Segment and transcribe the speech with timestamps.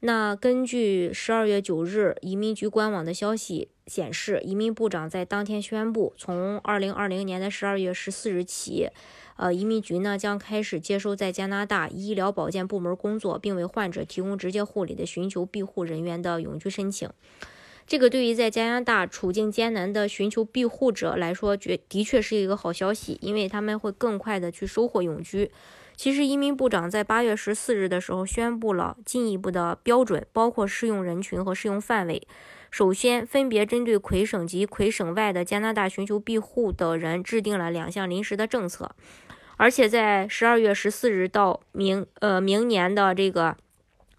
[0.00, 8.90] 那根据十二月九日移民局官网的消息显示，移民部长在当天宣布，从二零二零年的十二月十四日起，
[9.36, 17.08] 呃，移民局呢将开始接收在加拿大医疗保健部门工作并为患者提供直接护理的寻求庇护人员的永居申请。
[17.86, 25.50] 这个对于在加拿大处境艰难的寻求庇护者来说，绝的确是一个好消息，因为他们会更快的去收获永居。
[25.96, 32.26] 其实，移民部长在八月十四日的时候宣布了进一步的标准，包括适用人群和适用范围。
[32.70, 38.90] 首先，分别针对魁省及魁省外的加拿大寻求庇护的人制定了两项临时的政策，
[39.56, 43.56] 而且在十二月十四日到明呃明年的这个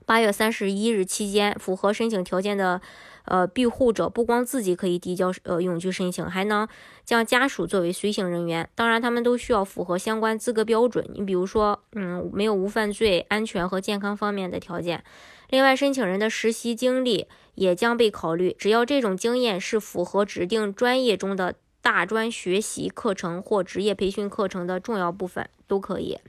[0.06, 2.82] 八月三十一日期间，符合申请条件的。
[3.26, 6.68] 呃，庇护者不光自己可以递交呃永居申请，还能
[7.04, 8.70] 将家属作为随行人员。
[8.76, 11.08] 当然，他们都需要符合相关资格标准。
[11.14, 15.04] 你比如说，嗯，没有无犯罪、安全和健康方面的条件。
[15.50, 26.20] 另外，申请人的实习经历也将被考虑，只要这种经验是符合指定专业中的大专学习课程或职业培训课程的重要部分都可以。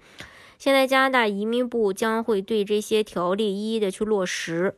[0.58, 4.74] 现在，加拿大移民部将会对这些条例一一的去落实。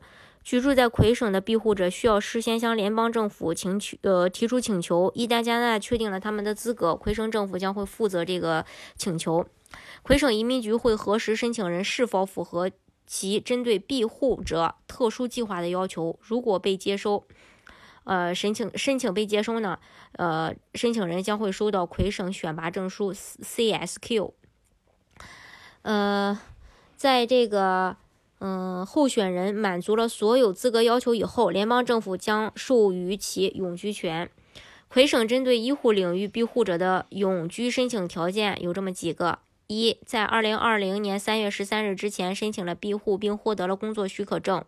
[0.49, 5.11] 居住在魁省的庇护者需要事先向联邦政府请求，呃，提出请求。
[5.13, 9.45] 一旦加拿大确定了他们的资格，魁省政府将会负责这个请求。
[10.01, 12.71] 魁省移民局会核实申请人是否符合
[13.05, 16.17] 其针对庇护者特殊计划的要求。
[16.19, 17.27] 如果被接收，
[18.05, 19.77] 呃，申请申请被接收呢，
[20.13, 24.31] 呃，申请人将会收到魁省选拔证书 CSQ。
[25.83, 26.39] 呃，
[26.95, 27.97] 在这个。
[28.39, 34.29] 嗯，候选人满足了所有资格要求以后，联邦政府将授予其永居权。
[34.87, 44.61] 魁省针对医护领域庇护者的永居申请条件有这么几个：一，在二零二零年三月十三日之前申请了庇护并获得了工作许可证；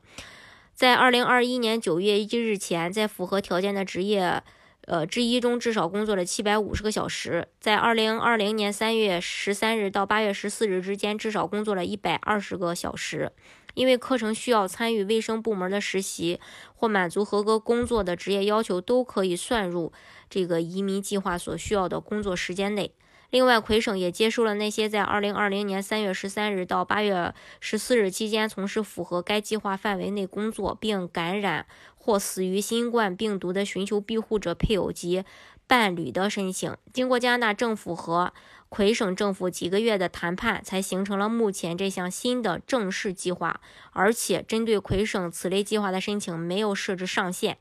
[0.73, 4.43] 在二零二一年九月一日前，在符合条件的职业。
[4.87, 13.31] 呃，之一中至少工作了七百五十个小时，在二零二零年三月十三日到八月十四日之间，至少工作了一百二十个小时。
[13.73, 16.39] 因为课程需要参与卫生部门的实习
[16.73, 19.91] 或满足合格工作的职业要求，都可以算入
[20.29, 22.93] 这个移民计划所需要的工作时间内。
[23.29, 31.65] 另外，魁省也接收了那些在二零二零年三月十三日到八月十四日期间从事符合该计划范围内工作并感染
[31.95, 35.23] 或死于新冠病毒的寻求庇护者配偶及
[35.71, 36.75] 伴侣的申请。
[36.91, 38.33] 经过加拿大政府和
[38.67, 43.61] 魁省政府几个月的谈判，才形成了目前这项新的正式计划。
[43.91, 47.57] 而且，针对魁省此类计划的申请没有设置上限。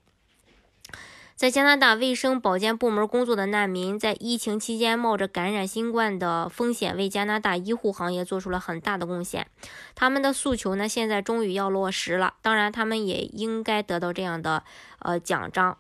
[1.37, 9.47] 在加拿大卫生保健部门工作的难民，在疫情期间冒着感染新冠的风险，为加拿大医护行业做出了很大的贡献。
[9.95, 12.35] 他们的诉求呢，现在终于要落实了。
[12.43, 14.65] 当然，他们也应该得到这样的
[14.99, 15.79] 呃奖章。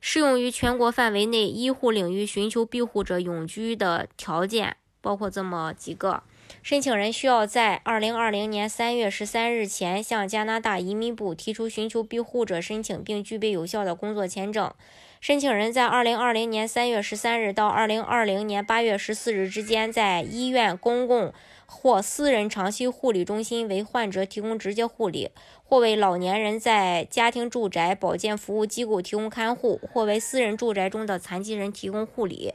[0.00, 6.22] 适用于全国范围内医护领域寻求庇护者永居的条件包括这么几个。
[6.62, 14.72] 申请人需要在二零二零年三月十三日前向加拿大移民部提出寻求庇护者申请，并具备有效的工作签证。
[15.20, 21.34] 申请人在二零二零年三月十三日到二零二零年八月十四日之间，在医院、公共
[21.66, 25.30] 或私人长期护理中心为患者提供直接护理，
[25.64, 32.54] 或为老年人在家庭住宅、保健服务机构提供看护，或为私人住宅中的残疾人提供护理，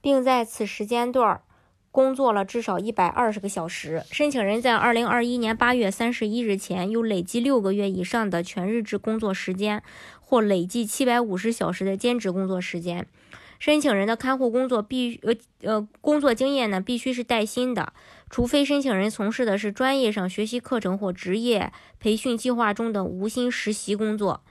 [0.00, 1.40] 并在此时间段儿。
[1.94, 4.02] 工作了至少一百二十个小时。
[4.10, 9.80] 申请人在二零二一年八月三十一日前有累计六个月以上的全日制工作时间，
[10.20, 13.06] 或累计七百五十小时的兼职工作时间。
[13.60, 17.92] 申请人的看护工作必呃呃工作经验呢必须是带薪的，
[18.28, 24.42] 除非申请人从事的是专业上学习课程或职业培训计划中的无薪实习工作。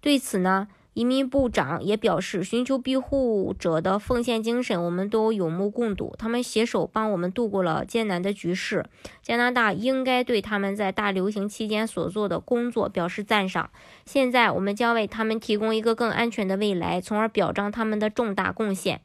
[0.00, 0.68] 对此呢？
[0.94, 6.14] 移民部长也表示，寻求庇护者的奉献精神，我们都有目共睹。
[6.16, 8.86] 他们携手帮我们度过了艰难的局势。
[9.20, 13.70] 加拿大应该对他们在大流行期间所做的工作表示赞赏。
[14.06, 19.00] 现在，我们将为他们提供一个更安全的未来，从而表彰他们的重大贡献。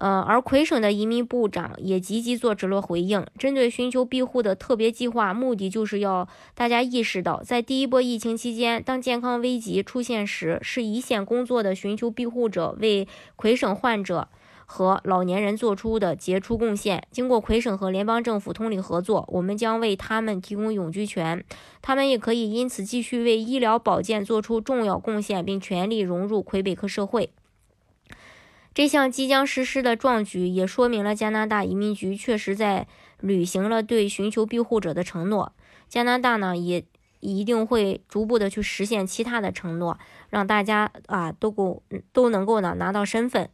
[0.00, 3.26] 呃，而魁省的移民部长也积极做直落回应。
[3.36, 13.06] 针对寻求庇护的特别计划，目的就是要大家意识到，在第一波疫情期间，当健康危机出现时，是一线工作的寻求庇护者为
[13.36, 14.28] 魁省患者
[14.64, 17.02] 和老年人做出的杰出贡献。
[17.10, 21.44] 经过魁省和联邦政府通力合作，我们将为他们提供永居权，
[21.82, 27.30] 他们也可以因此继续为医疗保健做出重要贡献，并全力融入魁北克社会。
[28.72, 32.86] 这项即将实施的壮举也说明了加拿大移民局确实在
[33.20, 35.52] 履行了对寻求庇护者的承诺。
[35.88, 36.84] 加拿大呢，也
[37.18, 41.82] 一定会逐步的去实现其他的承诺，让大家啊都够
[42.12, 43.50] 都能够呢拿到身份。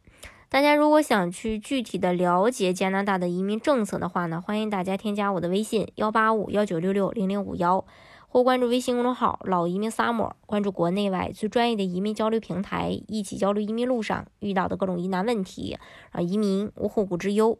[0.49, 7.83] 大家如果想去具体的了解加拿大的移民政策的话呢，欢迎大家添加我的微信幺八五幺九六六零零五幺。
[8.29, 15.77] 或关注微信公众号“老移民萨摩关注国内外最专业的移民交流平台，一起交流移民路上遇到的各种疑难问题，
[16.11, 17.57] 让移民无后顾之忧。